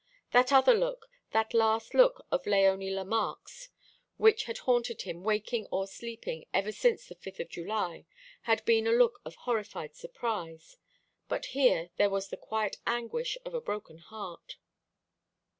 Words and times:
That 0.31 0.51
other 0.51 0.73
look, 0.73 1.07
that 1.31 1.53
last 1.53 1.93
look 1.93 2.25
of 2.31 2.45
Léonie 2.45 2.89
Lemarque's, 2.91 3.69
which 4.17 4.45
had 4.45 4.57
haunted 4.57 5.03
him 5.03 5.21
waking 5.23 5.67
or 5.71 5.85
sleeping 5.85 6.47
ever 6.51 6.71
since 6.71 7.05
the 7.05 7.13
5th 7.13 7.39
of 7.39 7.49
July, 7.49 8.05
had 8.49 8.65
been 8.65 8.87
a 8.87 8.91
look 8.93 9.21
of 9.23 9.35
horrified 9.35 9.93
surprise. 9.95 10.77
But 11.29 11.45
here 11.53 11.91
there 11.97 12.09
was 12.09 12.29
the 12.29 12.37
quiet 12.37 12.77
anguish 12.87 13.37
of 13.45 13.53
a 13.53 13.61
broken 13.61 13.99
heart. 13.99 14.57